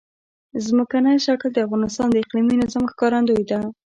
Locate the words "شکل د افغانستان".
1.25-2.07